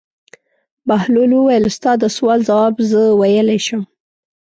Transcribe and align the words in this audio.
بهلول 0.87 1.31
وویل: 1.35 1.63
ستا 1.77 1.91
د 2.01 2.05
سوال 2.15 2.39
ځواب 2.49 2.75
زه 2.91 3.01
ویلای 3.21 3.59
شم. 3.65 3.81